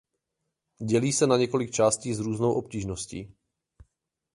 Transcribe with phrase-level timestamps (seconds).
[0.87, 3.35] Dělí se na několik částí s různou obtížností.